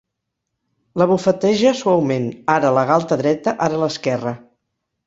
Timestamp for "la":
1.01-1.07, 2.79-2.89